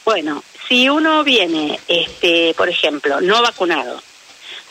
Bueno, 0.04 0.44
si 0.74 0.90
uno 0.90 1.24
viene, 1.24 1.80
este, 1.88 2.56
por 2.56 2.68
ejemplo, 2.68 3.22
no 3.22 3.44
vacunado, 3.44 4.02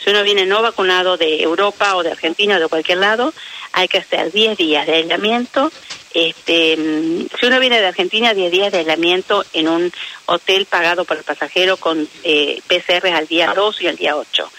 si 0.03 0.11
uno 0.11 0.25
viene 0.25 0.47
no 0.47 0.61
vacunado 0.61 1.17
de 1.17 1.41
Europa 1.41 1.95
o 1.95 2.03
de 2.03 2.11
Argentina 2.11 2.57
o 2.57 2.59
de 2.59 2.67
cualquier 2.67 2.99
lado, 2.99 3.33
hay 3.73 3.87
que 3.87 3.99
hacer 3.99 4.33
10 4.33 4.59
días 4.59 4.85
de 4.85 4.95
aislamiento. 4.95 5.71
Este, 6.13 6.77
mm, 6.77 7.27
si 7.39 7.47
uno 7.47 7.61
viene 7.61 7.81
de 7.81 7.87
Argentina, 7.87 8.35
10 8.35 8.51
días 8.51 8.73
de 8.73 8.79
aislamiento 8.79 9.45
en 9.53 9.69
un 9.69 9.93
hotel 10.27 10.67
pagado 10.67 11.05
por 11.05 11.19
el 11.19 11.23
pasajero 11.23 11.77
con 11.77 12.09
eh, 12.25 12.61
PCR 12.67 13.07
al 13.15 13.29
día 13.29 13.53
2 13.55 13.83
y 13.83 13.87
al 13.87 13.97
día 13.97 14.17
8. 14.17 14.51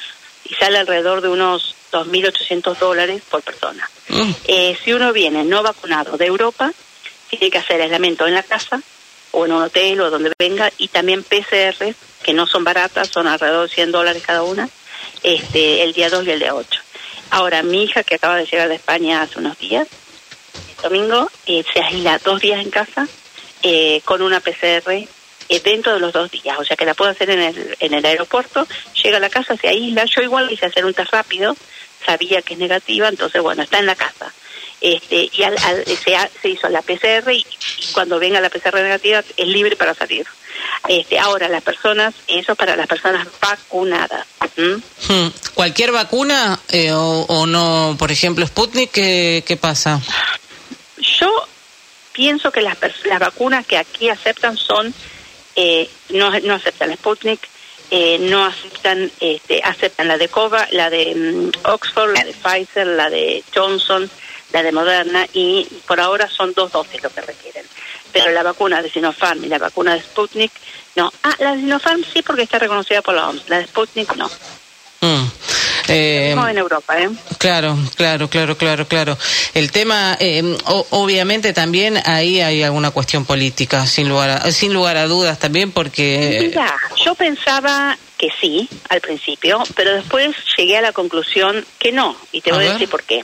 Y 0.45 0.53
sale 0.53 0.77
alrededor 0.77 1.19
de 1.19 1.27
unos 1.27 1.75
2.800 1.91 2.77
dólares 2.77 3.21
por 3.29 3.41
persona. 3.41 3.89
Mm. 4.07 4.31
Eh, 4.47 4.77
si 4.81 4.93
uno 4.93 5.11
viene 5.11 5.43
no 5.43 5.61
vacunado 5.61 6.15
de 6.15 6.25
Europa, 6.25 6.71
tiene 7.29 7.51
que 7.51 7.57
hacer 7.57 7.81
aislamiento 7.81 8.25
en 8.27 8.33
la 8.33 8.43
casa 8.43 8.81
o 9.33 9.45
en 9.45 9.51
un 9.51 9.63
hotel 9.63 9.99
o 10.01 10.09
donde 10.09 10.31
venga, 10.37 10.71
y 10.77 10.87
también 10.87 11.23
PCR, 11.23 11.93
que 12.23 12.33
no 12.33 12.47
son 12.47 12.63
baratas, 12.63 13.09
son 13.09 13.27
alrededor 13.27 13.67
de 13.67 13.75
100 13.75 13.91
dólares 13.91 14.23
cada 14.25 14.43
una, 14.43 14.69
este, 15.23 15.83
el 15.83 15.93
día 15.93 16.09
2 16.09 16.25
y 16.25 16.31
el 16.31 16.39
día 16.39 16.55
8. 16.55 16.81
Ahora, 17.31 17.63
mi 17.63 17.83
hija, 17.83 18.03
que 18.03 18.15
acaba 18.15 18.37
de 18.37 18.45
llegar 18.45 18.69
de 18.69 18.75
España 18.75 19.21
hace 19.21 19.39
unos 19.39 19.57
días, 19.57 19.87
el 20.77 20.83
domingo, 20.83 21.29
eh, 21.47 21.63
se 21.73 21.81
aísla 21.81 22.19
dos 22.19 22.41
días 22.41 22.61
en 22.61 22.69
casa 22.69 23.07
eh, 23.63 24.01
con 24.05 24.21
una 24.21 24.39
PCR 24.39 24.91
eh, 24.91 25.07
dentro 25.63 25.93
de 25.93 25.99
los 25.99 26.13
dos 26.13 26.29
días. 26.29 26.57
O 26.59 26.63
sea 26.63 26.77
que 26.77 26.85
la 26.85 26.93
puedo 26.93 27.09
hacer 27.09 27.31
en 27.31 27.39
el, 27.39 27.75
en 27.79 27.93
el 27.93 28.05
aeropuerto, 28.05 28.67
llega 29.01 29.17
a 29.17 29.19
la 29.19 29.29
casa, 29.29 29.57
se 29.57 29.67
aísla. 29.67 30.05
Yo 30.05 30.21
igual 30.21 30.51
hice 30.51 30.67
hacer 30.67 30.85
un 30.85 30.93
test 30.93 31.11
rápido, 31.11 31.55
sabía 32.05 32.41
que 32.43 32.53
es 32.53 32.59
negativa, 32.59 33.09
entonces 33.09 33.41
bueno, 33.41 33.63
está 33.63 33.79
en 33.79 33.87
la 33.87 33.95
casa. 33.95 34.31
Este, 34.83 35.29
y 35.31 35.43
al, 35.43 35.57
se, 36.41 36.49
hizo 36.49 36.67
la 36.67 36.81
PCR 36.81 37.31
y, 37.31 37.45
cuando 37.93 38.19
venga 38.19 38.41
la 38.41 38.49
PCR 38.49 38.75
negativa 38.75 39.23
es 39.37 39.47
libre 39.47 39.77
para 39.77 39.93
salir. 39.93 40.27
Este, 40.89 41.17
ahora, 41.17 41.47
las 41.47 41.63
personas, 41.63 42.13
eso 42.27 42.53
para 42.55 42.75
las 42.75 42.87
personas 42.87 43.25
vacunadas. 43.39 44.27
Hmm. 44.57 45.27
¿Cualquier 45.53 45.93
vacuna 45.93 46.59
eh, 46.69 46.91
o, 46.91 47.45
no? 47.47 47.95
Por 47.97 48.11
ejemplo, 48.11 48.45
Sputnik, 48.45 48.91
¿qué, 48.91 49.45
qué 49.47 49.55
pasa? 49.55 50.01
Yo 50.97 51.47
pienso 52.11 52.51
que 52.51 52.61
las, 52.61 52.77
las 53.05 53.19
vacunas 53.19 53.65
que 53.65 53.77
aquí 53.77 54.09
aceptan 54.09 54.57
son, 54.57 54.93
eh, 55.55 55.89
no, 56.09 56.29
no 56.41 56.55
aceptan 56.55 56.93
Sputnik, 56.93 57.39
eh, 57.91 58.17
no 58.19 58.45
aceptan, 58.45 59.11
este, 59.19 59.61
aceptan 59.63 60.07
la 60.07 60.17
de 60.17 60.27
Cova, 60.27 60.67
la 60.71 60.89
de 60.89 61.13
mm, 61.15 61.67
Oxford, 61.69 62.13
la 62.13 62.23
de 62.23 62.33
Pfizer, 62.33 62.87
la 62.87 63.09
de 63.09 63.43
Johnson, 63.53 64.09
la 64.51 64.63
de 64.63 64.71
Moderna 64.71 65.27
y 65.33 65.67
por 65.87 65.99
ahora 65.99 66.29
son 66.29 66.53
dos 66.53 66.71
dosis 66.71 67.01
lo 67.03 67.09
que 67.09 67.21
requieren. 67.21 67.65
Pero 68.11 68.31
la 68.31 68.43
vacuna 68.43 68.81
de 68.81 68.89
Sinopharm 68.89 69.43
y 69.43 69.47
la 69.47 69.57
vacuna 69.57 69.95
de 69.95 70.01
Sputnik, 70.01 70.51
no. 70.95 71.11
Ah, 71.23 71.35
la 71.39 71.53
de 71.53 71.61
Sinopharm 71.61 72.03
sí 72.03 72.21
porque 72.21 72.43
está 72.43 72.59
reconocida 72.59 73.01
por 73.01 73.15
la 73.15 73.29
OMS, 73.29 73.49
la 73.49 73.57
de 73.57 73.67
Sputnik 73.67 74.15
no. 74.15 74.29
Eh, 75.87 76.31
en 76.31 76.57
Europa, 76.57 76.99
¿eh? 76.99 77.09
Claro, 77.37 77.77
claro, 77.95 78.29
claro, 78.29 78.57
claro, 78.57 78.87
claro. 78.87 79.17
El 79.53 79.71
tema, 79.71 80.17
eh, 80.19 80.57
obviamente 80.91 81.53
también 81.53 81.99
ahí 82.05 82.41
hay 82.41 82.63
alguna 82.63 82.91
cuestión 82.91 83.25
política, 83.25 83.85
sin 83.85 84.09
lugar 84.09 84.29
a, 84.29 84.51
sin 84.51 84.73
lugar 84.73 84.97
a 84.97 85.07
dudas 85.07 85.39
también, 85.39 85.71
porque... 85.71 86.39
Mira, 86.41 86.75
yo 87.03 87.15
pensaba 87.15 87.97
que 88.17 88.29
sí 88.39 88.69
al 88.89 89.01
principio, 89.01 89.63
pero 89.75 89.93
después 89.93 90.35
llegué 90.57 90.77
a 90.77 90.81
la 90.81 90.93
conclusión 90.93 91.65
que 91.79 91.91
no, 91.91 92.15
y 92.31 92.41
te 92.41 92.51
voy 92.51 92.65
a 92.65 92.73
decir 92.73 92.89
por 92.89 93.03
qué 93.03 93.23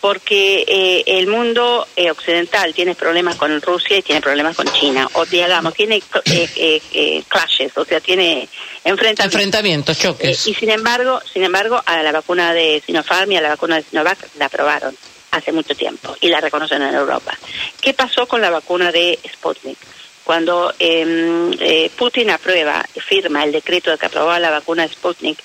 porque 0.00 0.64
eh, 0.66 1.04
el 1.06 1.26
mundo 1.26 1.86
eh, 1.96 2.10
occidental 2.10 2.74
tiene 2.74 2.94
problemas 2.94 3.36
con 3.36 3.60
Rusia 3.60 3.98
y 3.98 4.02
tiene 4.02 4.20
problemas 4.20 4.54
con 4.54 4.70
China, 4.72 5.08
o 5.14 5.24
digamos, 5.24 5.74
tiene 5.74 6.02
eh, 6.26 7.22
clashes, 7.28 7.76
o 7.76 7.84
sea, 7.84 8.00
tiene 8.00 8.48
enfrentamientos. 8.84 9.24
Enfrentamientos, 9.24 9.98
choques. 9.98 10.46
y 10.46 10.54
sin 10.54 10.70
embargo, 10.70 11.20
sin 11.32 11.44
embargo, 11.44 11.82
a 11.84 12.02
la 12.02 12.12
vacuna 12.12 12.52
de 12.52 12.82
Sinopharm 12.84 13.32
y 13.32 13.36
a 13.36 13.40
la 13.40 13.48
vacuna 13.50 13.76
de 13.76 13.82
Sinovac 13.82 14.18
la 14.38 14.46
aprobaron 14.46 14.96
hace 15.30 15.52
mucho 15.52 15.74
tiempo 15.74 16.16
y 16.20 16.28
la 16.28 16.40
reconocen 16.40 16.82
en 16.82 16.94
Europa. 16.94 17.36
¿Qué 17.80 17.94
pasó 17.94 18.26
con 18.26 18.40
la 18.40 18.50
vacuna 18.50 18.92
de 18.92 19.18
Sputnik? 19.32 19.78
Cuando 20.24 20.74
em, 20.78 21.52
Putin 21.96 22.30
aprueba, 22.30 22.84
firma 22.94 23.44
el 23.44 23.52
decreto 23.52 23.92
de 23.92 23.98
que 23.98 24.06
aprobaba 24.06 24.40
la 24.40 24.50
vacuna 24.50 24.82
de 24.82 24.92
Sputnik 24.92 25.38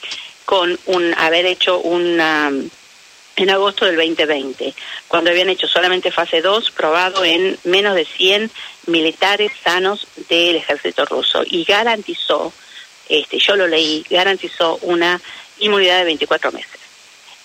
con 0.44 0.78
un 0.88 1.14
haber 1.14 1.46
hecho 1.46 1.80
una 1.80 2.52
en 3.36 3.50
agosto 3.50 3.86
del 3.86 3.96
2020, 3.96 4.74
cuando 5.08 5.30
habían 5.30 5.50
hecho 5.50 5.68
solamente 5.68 6.12
fase 6.12 6.42
2, 6.42 6.72
probado 6.72 7.24
en 7.24 7.58
menos 7.64 7.96
de 7.96 8.06
100 8.06 8.52
militares 8.88 9.52
sanos 9.64 10.08
del 10.30 10.58
ejército 10.58 11.06
ruso 11.06 11.44
y 11.46 11.64
garantizó, 11.64 12.54
este, 13.08 13.40
yo 13.40 13.56
lo 13.56 13.68
leí, 13.68 14.06
garantizó 14.10 14.78
una 14.84 15.20
inmunidad 15.60 16.00
de 16.00 16.06
24 16.06 16.52
meses. 16.52 16.80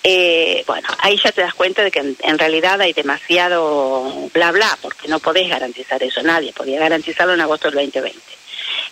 Eh, 0.03 0.63
bueno, 0.67 0.87
ahí 0.99 1.19
ya 1.23 1.33
te 1.33 1.41
das 1.41 1.55
cuenta 1.55 1.83
de 1.83 1.91
que 1.91 1.99
en, 1.99 2.39
realidad 2.39 2.81
hay 2.81 2.93
demasiado 2.93 4.29
bla 4.33 4.53
bla, 4.53 4.79
porque 4.81 5.09
no 5.09 5.19
podés 5.19 5.49
garantizar 5.49 6.03
eso, 6.03 6.23
nadie 6.23 6.53
podía 6.53 6.79
garantizarlo 6.79 7.35
en 7.35 7.41
agosto 7.41 7.69
del 7.69 7.87
2020. 7.87 8.19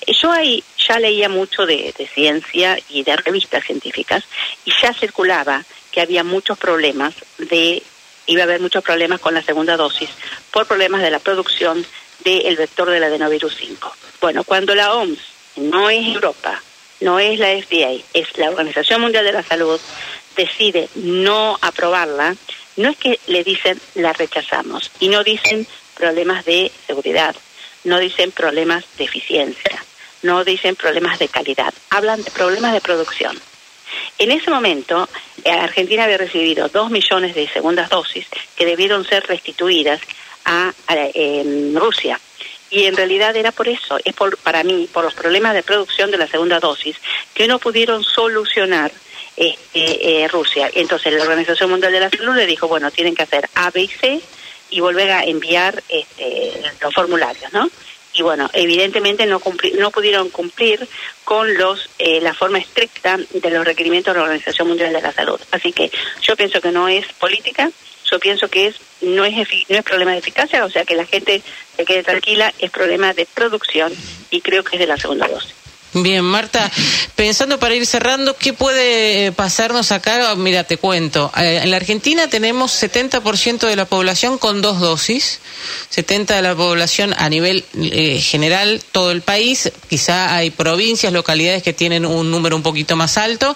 Eh, 0.07 0.13
yo 0.21 0.33
ahí 0.33 0.65
ya 0.77 0.99
leía 0.99 1.29
mucho 1.29 1.67
de 1.67 1.95
ciencia 2.13 2.79
y 2.89 3.05
de 3.05 3.17
revistas 3.17 3.65
científicas 3.65 4.25
y 4.65 4.73
ya 4.83 4.93
circulaba 4.93 5.65
que 5.95 6.01
había 6.01 6.25
muchos 6.25 6.59
problemas 6.59 7.15
de 7.39 7.81
iba 8.27 8.41
a 8.41 8.45
haber 8.45 8.61
muchos 8.61 8.83
problemas 8.83 9.21
con 9.21 9.33
la 9.33 9.43
segunda 9.43 9.77
dosis 9.77 10.11
por 10.51 10.67
problemas 10.67 11.03
de 11.03 11.11
la 11.13 11.21
producción 11.21 11.87
del 12.25 12.57
vector 12.57 12.91
del 12.91 13.05
adenovirus 13.05 13.55
5. 13.57 13.97
Bueno, 14.21 14.43
cuando 14.43 14.75
la 14.75 14.93
OMS 14.95 15.19
no 15.57 15.91
es 15.91 16.05
Europa, 16.09 16.61
no 17.01 17.21
es 17.21 17.39
la 17.39 17.51
FDA, 17.51 18.03
es 18.13 18.37
la 18.39 18.51
Organización 18.51 19.03
Mundial 19.03 19.25
de 19.25 19.35
la 19.35 19.45
Salud, 19.45 19.81
decide 20.35 20.89
no 20.97 21.57
aprobarla, 21.61 22.35
no 22.77 22.89
es 22.89 22.97
que 22.97 23.21
le 23.29 23.45
dicen 23.45 23.81
la 23.95 24.13
rechazamos 24.13 24.91
y 24.99 25.09
no 25.09 25.23
dicen 25.23 25.65
problemas 25.95 26.45
de 26.45 26.73
seguridad, 26.89 27.37
no 27.85 28.01
dicen 28.01 28.33
problemas 28.33 28.85
de 28.99 29.05
eficiencia, 29.05 29.85
no 30.23 30.43
dicen 30.43 30.75
problemas 30.75 31.21
de 31.21 31.29
calidad, 31.29 31.73
hablan 31.91 32.25
de 32.25 32.33
problemas 32.33 32.73
de 32.73 32.81
producción. 32.81 33.39
En 34.19 34.31
ese 34.31 34.51
momento, 34.51 35.09
eh, 35.45 35.51
Argentina 35.51 36.05
había 36.05 36.19
recibido 36.19 36.69
dos 36.69 36.91
millones 36.91 37.35
de 37.35 37.49
segundas 37.49 37.91
dosis 37.91 38.27
que 38.57 38.67
debieron 38.67 39.05
ser 39.05 39.27
restituidas 39.27 40.01
a, 40.45 40.73
Rusia. 41.75 42.21
Y 42.71 42.85
en 42.85 42.97
realidad 42.97 43.37
era 43.37 43.53
por 43.53 43.69
eso, 43.69 43.99
es 44.05 44.15
por, 44.15 44.37
para 44.39 44.63
mí, 44.65 44.89
por 44.93 45.05
los 45.05 45.15
problemas 45.15 45.55
de 45.55 45.63
producción 45.63 46.11
de 46.11 46.19
la 46.19 46.27
segunda 46.27 46.61
dosis, 46.61 46.97
que 47.33 47.47
no 47.47 47.59
pudieron 47.59 48.03
solucionar 48.03 48.93
este, 49.37 50.23
eh, 50.23 50.29
Rusia. 50.29 50.71
Entonces 50.75 51.13
la 51.13 51.23
Organización 51.23 51.71
Mundial 51.71 51.93
de 51.93 52.01
la 52.01 52.11
Salud 52.11 52.35
le 52.37 52.47
dijo, 52.47 52.69
bueno, 52.69 52.91
tienen 52.91 53.15
que 53.15 53.23
hacer 53.23 53.49
A, 53.55 53.71
B 53.71 53.83
y 53.83 53.89
C 53.89 54.21
y 54.71 54.81
volver 54.81 55.11
a 55.13 55.25
enviar 55.25 55.83
este, 55.89 56.53
los 56.81 56.95
formularios, 56.95 57.53
¿no? 57.53 57.69
Y 58.15 58.23
bueno, 58.23 58.49
evidentemente 58.53 59.27
no, 59.27 59.41
no 59.79 59.91
pudieron 59.91 60.31
cumplir 60.31 60.89
con 61.25 61.53
los 61.57 61.91
eh, 61.99 62.21
la 62.21 62.33
forma 62.33 62.59
estricta 62.59 63.19
de 63.19 63.51
los 63.51 63.65
requerimientos 63.65 64.15
de 64.15 64.21
la 64.21 64.25
Organización 64.25 64.69
Mundial 64.69 64.93
de 64.93 65.03
la 65.03 65.13
Salud. 65.13 65.41
Así 65.51 65.73
que 65.73 65.91
yo 66.23 66.37
pienso 66.37 66.61
que 66.61 66.71
no 66.71 66.89
es 66.89 67.07
política, 67.15 67.71
yo 68.11 68.21
pienso 68.21 68.49
que 68.49 68.69
es 68.69 68.77
no 69.01 69.25
es 69.25 69.35
no 69.69 69.77
es 69.77 69.83
problema 69.83 70.13
de 70.13 70.19
eficacia, 70.19 70.65
o 70.65 70.71
sea 70.71 70.85
que 70.85 70.95
la 70.95 71.07
gente 71.07 71.43
se 71.77 71.85
quede 71.85 72.05
tranquila, 72.05 72.53
es 72.59 72.71
problema 72.71 73.13
de 73.13 73.27
producción 73.27 73.93
y 74.31 74.41
creo 74.41 74.63
que 74.63 74.77
es 74.77 74.81
de 74.81 74.87
la 74.87 74.97
segunda 74.97 75.27
dosis. 75.27 75.64
Bien, 75.95 76.25
Marta, 76.25 76.73
pensando 77.15 77.61
para 77.61 77.77
ir 77.77 77.87
cerrando, 77.87 78.37
¿qué 78.37 78.53
puede 78.53 79.31
pasarnos 79.31 79.93
acá? 79.93 80.35
Mira, 80.35 80.65
te 80.65 80.77
cuento. 80.77 81.31
Eh, 81.37 81.61
en 81.63 81.71
la 81.71 81.77
Argentina 81.77 82.29
tenemos 82.29 82.83
70% 82.83 83.69
de 83.69 83.77
la 83.77 83.85
población 83.85 84.39
con 84.39 84.61
dos 84.61 84.81
dosis, 84.81 85.39
70% 85.95 86.35
de 86.35 86.43
la 86.43 86.57
población 86.57 87.15
a 87.17 87.29
nivel 87.29 87.65
eh, 87.81 88.21
general, 88.21 88.83
todo 88.91 89.13
el 89.13 89.23
país. 89.23 89.71
Quizá 89.89 90.35
hay 90.35 90.51
provincias, 90.51 91.13
localidades 91.13 91.63
que 91.63 91.73
tienen 91.73 92.05
un 92.05 92.29
número 92.29 92.57
un 92.57 92.65
poquito 92.65 92.97
más 92.97 93.17
alto. 93.17 93.55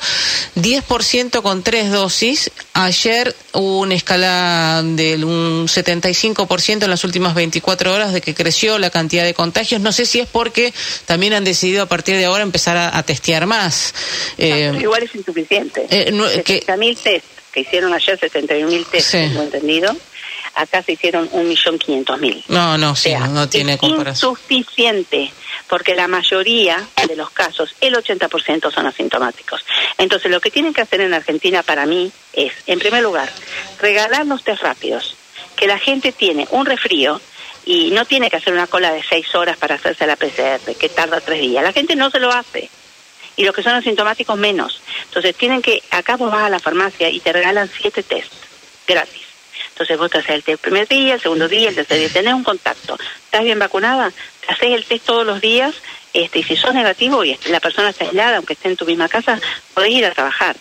10% 0.55 1.43
con 1.43 1.65
tres 1.65 1.91
dosis. 1.91 2.53
Ayer 2.73 3.35
hubo 3.53 3.81
una 3.81 3.97
escala 3.97 4.83
del 4.85 5.25
un 5.25 5.67
75% 5.67 6.85
en 6.85 6.91
las 6.91 7.03
últimas 7.03 7.35
24 7.35 7.93
horas 7.93 8.13
de 8.13 8.21
que 8.21 8.33
creció 8.33 8.79
la 8.79 8.91
cantidad 8.91 9.25
de 9.25 9.35
contagios. 9.35 9.81
No 9.81 9.91
sé 9.91 10.07
si 10.07 10.21
es 10.21 10.29
porque 10.29 10.73
también 11.05 11.33
han 11.33 11.43
decidido 11.43 11.83
a 11.83 11.87
partir 11.87 12.17
de 12.17 12.28
ahora 12.29 12.43
empezar 12.43 12.77
a, 12.77 13.03
testear 13.03 13.47
más. 13.47 13.95
Eh, 14.37 14.73
igual 14.81 15.03
es 15.03 15.15
insuficiente. 15.15 15.87
Eh, 15.91 16.43
que, 16.45 16.61
test 16.61 17.25
que 17.53 17.61
hicieron 17.61 17.93
ayer, 17.93 18.19
71.000 18.19 18.87
test, 18.87 19.11
tengo 19.13 19.43
entendido. 19.43 19.97
Acá 20.55 20.83
se 20.83 20.93
hicieron 20.93 21.31
1.500.000. 21.31 22.45
No, 22.49 22.77
no, 22.79 22.97
sí, 22.97 23.15
no, 23.15 23.49
tiene 23.49 23.79
comparación. 23.79 24.33
Insuficiente, 24.33 25.33
porque 25.69 25.95
la 25.95 26.09
mayoría 26.09 26.85
de 27.07 27.17
los 27.17 27.31
casos, 27.31 27.75
el 27.81 27.95
80% 27.95 28.73
son 28.73 28.87
asintomáticos. 28.87 29.65
Entonces, 29.99 30.31
lo 30.31 30.41
que 30.41 30.51
tienen 30.51 30.75
que 30.75 30.81
hacer 30.81 31.01
en 31.01 31.15
Argentina 31.15 31.63
para 31.63 31.87
mí 31.87 32.11
es, 32.33 32.53
en 32.67 32.79
primer 32.79 33.03
lugar, 33.03 33.31
regalar 33.81 34.27
los 34.27 34.43
test 34.43 34.63
rápidos. 34.63 35.15
Que 35.55 35.67
la 35.67 35.79
gente 35.79 36.13
tiene 36.13 36.47
un 36.51 36.67
resfrío 36.67 37.21
y 37.69 37.91
no 37.91 38.07
tiene 38.07 38.31
que 38.31 38.39
hacer 38.39 38.55
una 38.55 38.67
cola 38.67 38.95
de 38.95 39.03
seis 39.03 39.35
horas 39.35 39.59
para 39.59 39.75
hacerse 39.75 40.07
la 40.07 40.17
PCR, 40.17 40.75
que 40.75 40.89
tarda 40.89 41.21
tres 41.21 41.39
días. 41.39 41.63
La 41.63 41.75
gente 41.75 41.97
no 41.97 42.09
se 42.09 42.19
lo 42.19 42.33
hace. 42.33 42.71
Y 43.37 43.45
los 43.45 43.55
que 43.55 43.63
son 43.63 43.75
asintomáticos 43.75 44.39
menos. 44.39 44.81
Entonces 45.05 45.37
tienen 45.37 45.61
que, 45.61 45.83
acá 45.91 46.17
vos 46.17 46.33
vas 46.33 46.45
a 46.45 46.49
la 46.49 46.61
farmacia 46.61 47.11
y 47.11 47.21
te 47.21 47.31
regalan 47.31 47.69
siete 47.69 48.03
test 48.03 48.33
gratis. 48.87 49.21
Entonces 49.69 49.99
vos 49.99 50.11
te 50.11 50.17
haces 50.17 50.31
el 50.31 50.43
test 50.45 50.65
el 50.65 50.71
primer 50.71 50.89
día, 50.89 51.13
el 51.13 51.21
segundo 51.21 51.47
día, 51.47 51.69
el 51.69 51.75
tercer 51.75 51.99
día, 51.99 52.09
tenés 52.09 52.33
un 52.33 52.43
contacto. 52.43 52.97
¿Estás 53.27 53.45
bien 53.45 53.59
vacunada? 53.59 54.13
Haces 54.49 54.71
el 54.71 54.87
test 54.87 55.05
todos 55.05 55.27
los 55.27 55.43
días, 55.43 55.75
este, 56.15 56.39
y 56.39 56.45
si 56.45 56.57
sos 56.57 56.73
negativo 56.73 57.23
y 57.23 57.39
la 57.51 57.61
persona 57.61 57.91
está 57.91 58.07
aislada, 58.07 58.39
aunque 58.39 58.55
esté 58.55 58.71
en 58.71 58.77
tu 58.77 58.87
misma 58.87 59.11
casa, 59.11 59.39
podés 59.75 59.91
ir 59.91 60.07
a 60.07 60.13
trabajar 60.13 60.57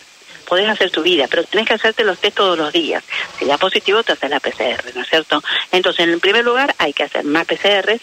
podés 0.48 0.68
hacer 0.68 0.90
tu 0.90 1.02
vida, 1.02 1.26
pero 1.28 1.44
tenés 1.44 1.66
que 1.66 1.74
hacerte 1.74 2.04
los 2.04 2.18
test 2.18 2.36
todos 2.36 2.58
los 2.58 2.72
días. 2.72 3.04
Si 3.38 3.44
da 3.44 3.58
positivo, 3.58 4.02
te 4.02 4.12
haces 4.12 4.30
la 4.30 4.40
PCR, 4.40 4.94
¿no 4.94 5.02
es 5.02 5.08
cierto? 5.08 5.42
Entonces, 5.70 6.08
en 6.08 6.20
primer 6.20 6.44
lugar, 6.44 6.74
hay 6.78 6.92
que 6.92 7.04
hacer 7.04 7.24
más 7.24 7.46
PCRs, 7.46 8.00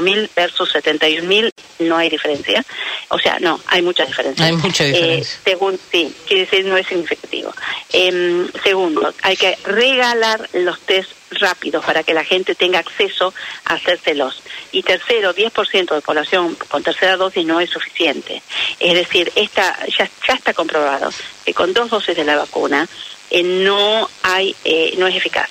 mil 0.00 0.30
versus 0.34 0.74
mil, 1.22 1.50
no 1.78 1.96
hay 1.96 2.08
diferencia. 2.08 2.64
O 3.08 3.18
sea, 3.18 3.38
no, 3.40 3.60
hay 3.66 3.82
mucha 3.82 4.04
diferencia. 4.04 4.46
Hay 4.46 4.52
mucha 4.52 4.84
eh, 4.84 4.92
diferencia. 4.92 5.40
según, 5.44 5.78
sí, 5.90 6.14
quiere 6.26 6.44
decir 6.44 6.64
no 6.64 6.76
es 6.76 6.86
significativo. 6.86 7.52
Em, 7.92 8.48
segundo, 8.62 9.12
hay 9.22 9.36
que 9.36 9.56
regalar 9.64 10.48
los 10.54 10.80
test 10.80 11.12
rápidos 11.40 11.84
para 11.84 12.02
que 12.02 12.14
la 12.14 12.24
gente 12.24 12.54
tenga 12.54 12.78
acceso 12.78 13.34
a 13.64 13.74
hacérselos. 13.74 14.42
Y 14.72 14.82
tercero, 14.82 15.34
10% 15.34 15.94
de 15.94 16.00
población 16.00 16.56
con 16.68 16.82
tercera 16.82 17.16
dosis 17.16 17.44
no 17.44 17.60
es 17.60 17.70
suficiente. 17.70 18.42
Es 18.80 18.94
decir, 18.94 19.32
esta 19.34 19.78
ya, 19.86 20.08
ya 20.26 20.34
está 20.34 20.54
comprobado 20.54 21.10
que 21.44 21.54
con 21.54 21.72
dos 21.72 21.90
dosis 21.90 22.16
de 22.16 22.24
la 22.24 22.36
vacuna 22.36 22.88
eh, 23.30 23.42
no 23.42 24.08
hay 24.22 24.54
eh, 24.64 24.94
no 24.98 25.06
es 25.06 25.16
eficaz. 25.16 25.48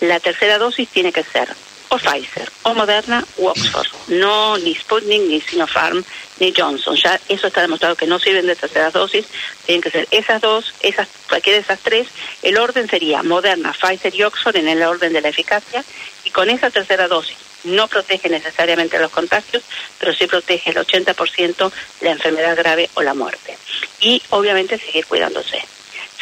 La 0.00 0.20
tercera 0.20 0.58
dosis 0.58 0.88
tiene 0.88 1.12
que 1.12 1.24
ser 1.24 1.48
o 1.90 1.98
Pfizer, 1.98 2.50
o 2.62 2.74
Moderna, 2.74 3.24
u 3.36 3.46
Oxford. 3.48 3.88
No 4.08 4.56
ni 4.58 4.74
Sputnik, 4.74 5.22
ni 5.22 5.40
Sinopharm, 5.40 6.02
ni 6.38 6.52
Johnson. 6.56 6.96
Ya 6.96 7.20
eso 7.28 7.48
está 7.48 7.60
demostrado 7.60 7.96
que 7.96 8.06
no 8.06 8.18
sirven 8.18 8.46
de 8.46 8.56
tercera 8.56 8.90
dosis. 8.90 9.26
Tienen 9.66 9.82
que 9.82 9.90
ser 9.90 10.08
esas 10.10 10.40
dos, 10.40 10.72
esas, 10.80 11.08
cualquiera 11.28 11.58
de 11.58 11.62
esas 11.62 11.80
tres. 11.80 12.06
El 12.42 12.58
orden 12.58 12.88
sería 12.88 13.22
Moderna, 13.22 13.72
Pfizer 13.72 14.14
y 14.14 14.22
Oxford 14.22 14.56
en 14.56 14.68
el 14.68 14.82
orden 14.82 15.12
de 15.12 15.20
la 15.20 15.28
eficacia. 15.28 15.84
Y 16.24 16.30
con 16.30 16.48
esa 16.48 16.70
tercera 16.70 17.08
dosis 17.08 17.36
no 17.64 17.88
protege 17.88 18.28
necesariamente 18.28 18.98
los 18.98 19.10
contagios, 19.10 19.62
pero 19.98 20.14
sí 20.14 20.26
protege 20.26 20.70
el 20.70 20.76
80% 20.76 21.72
la 22.00 22.10
enfermedad 22.12 22.56
grave 22.56 22.88
o 22.94 23.02
la 23.02 23.14
muerte. 23.14 23.58
Y 24.00 24.22
obviamente 24.30 24.78
seguir 24.78 25.06
cuidándose. 25.06 25.62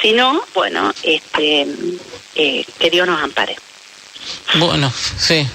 Si 0.01 0.13
no, 0.13 0.45
bueno, 0.55 0.95
este, 1.03 1.67
eh, 2.35 2.65
que 2.79 2.91
Dios 2.91 3.07
nos 3.07 3.21
ampare. 3.21 3.57
Bueno, 4.55 4.93
sí. 5.19 5.47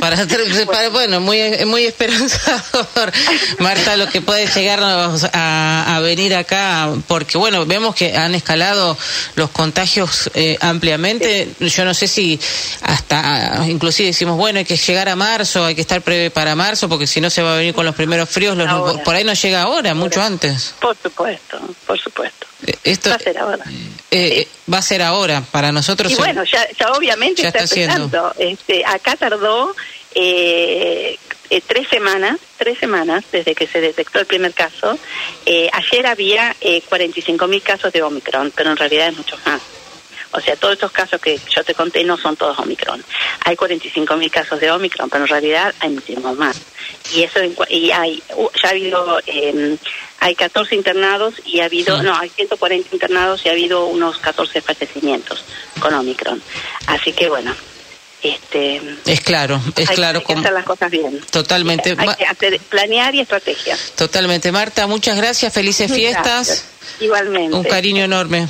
Para, 0.00 0.16
para, 0.66 0.88
bueno, 0.88 1.20
muy, 1.20 1.40
muy 1.66 1.84
esperanzador, 1.84 3.12
Marta, 3.58 3.96
lo 3.96 4.08
que 4.08 4.20
puede 4.20 4.46
llegar 4.48 4.80
a, 4.82 5.96
a, 5.96 6.00
venir 6.00 6.34
acá, 6.34 6.92
porque 7.06 7.38
bueno, 7.38 7.64
vemos 7.66 7.94
que 7.94 8.16
han 8.16 8.34
escalado 8.34 8.96
los 9.36 9.50
contagios 9.50 10.30
eh, 10.34 10.58
ampliamente. 10.60 11.52
Yo 11.60 11.84
no 11.84 11.94
sé 11.94 12.08
si 12.08 12.38
hasta, 12.82 13.64
inclusive 13.68 14.08
decimos, 14.08 14.36
bueno, 14.36 14.58
hay 14.58 14.64
que 14.64 14.76
llegar 14.76 15.08
a 15.08 15.16
marzo, 15.16 15.64
hay 15.64 15.74
que 15.74 15.80
estar 15.80 16.02
pre 16.02 16.30
para 16.30 16.56
marzo, 16.56 16.88
porque 16.88 17.06
si 17.06 17.20
no 17.20 17.30
se 17.30 17.42
va 17.42 17.54
a 17.54 17.56
venir 17.56 17.74
con 17.74 17.86
los 17.86 17.94
primeros 17.94 18.28
fríos. 18.28 18.56
Los, 18.56 19.00
por 19.00 19.14
ahí 19.14 19.24
no 19.24 19.34
llega 19.34 19.62
ahora, 19.62 19.94
mucho 19.94 20.20
antes. 20.20 20.74
Por 20.80 20.96
supuesto, 21.00 21.60
por 21.86 21.98
supuesto. 21.98 22.46
Eh, 22.66 22.74
esto, 22.84 23.10
va 23.10 23.16
a 23.16 23.18
ser 23.18 23.38
ahora. 23.38 23.64
Eh, 24.10 24.48
Va 24.72 24.78
a 24.78 24.82
ser 24.82 25.02
ahora, 25.02 25.42
para 25.50 25.72
nosotros. 25.72 26.12
Y 26.12 26.14
bueno, 26.14 26.44
ya, 26.44 26.66
ya 26.78 26.92
obviamente 26.92 27.46
está, 27.46 27.60
empezando. 27.60 28.32
Este, 28.38 28.84
acá 28.86 29.16
tardó 29.16 29.74
eh, 30.14 31.18
eh, 31.50 31.62
tres 31.66 31.88
semanas, 31.88 32.38
tres 32.56 32.78
semanas 32.78 33.24
desde 33.32 33.54
que 33.54 33.66
se 33.66 33.80
detectó 33.80 34.20
el 34.20 34.26
primer 34.26 34.54
caso. 34.54 34.98
Eh, 35.44 35.68
ayer 35.72 36.06
había 36.06 36.56
eh, 36.60 36.80
45 36.88 37.46
mil 37.48 37.62
casos 37.62 37.92
de 37.92 38.02
Omicron, 38.02 38.52
pero 38.54 38.70
en 38.70 38.76
realidad 38.76 39.08
es 39.08 39.16
mucho 39.16 39.36
más. 39.44 39.60
O 40.32 40.40
sea, 40.40 40.56
todos 40.56 40.74
estos 40.74 40.92
casos 40.92 41.20
que 41.20 41.38
yo 41.54 41.62
te 41.62 41.74
conté 41.74 42.04
no 42.04 42.16
son 42.16 42.36
todos 42.36 42.58
Omicron. 42.58 43.04
Hay 43.44 43.54
45 43.54 44.16
mil 44.16 44.30
casos 44.30 44.58
de 44.60 44.70
Omicron, 44.70 45.10
pero 45.10 45.24
en 45.24 45.28
realidad 45.28 45.74
hay 45.80 45.90
muchísimos 45.90 46.36
más. 46.36 46.56
Y 47.14 47.22
eso 47.22 47.40
y 47.68 47.90
hay 47.90 48.22
ya 48.62 48.68
ha 48.68 48.70
habido 48.70 49.20
eh, 49.26 49.76
hay 50.20 50.34
14 50.36 50.76
internados 50.76 51.34
y 51.44 51.60
ha 51.60 51.64
habido, 51.64 52.00
no, 52.02 52.16
hay 52.16 52.28
140 52.28 52.90
internados 52.92 53.44
y 53.44 53.48
ha 53.48 53.52
habido 53.52 53.86
unos 53.86 54.18
14 54.18 54.60
fallecimientos 54.60 55.44
con 55.80 55.92
Omicron. 55.92 56.40
Así 56.86 57.12
que 57.12 57.28
bueno, 57.28 57.52
este 58.22 58.80
es 59.04 59.20
claro 59.20 59.60
es 59.76 59.90
hay, 59.90 59.96
claro 59.96 60.20
hay 60.20 60.24
que 60.24 60.40
hacer 60.40 60.52
las 60.52 60.64
cosas 60.64 60.90
bien. 60.90 61.20
Totalmente. 61.30 61.96
Hay 61.98 62.14
que 62.16 62.24
hacer, 62.24 62.60
planear 62.60 63.14
y 63.14 63.20
estrategia 63.20 63.76
totalmente. 63.96 64.52
Marta 64.52 64.86
muchas 64.86 65.16
gracias. 65.16 65.52
Felices 65.52 65.92
fiestas. 65.92 66.46
gracias. 66.46 66.64
igualmente. 67.00 67.56
Un 67.56 67.64
cariño 67.64 68.04
enorme 68.04 68.48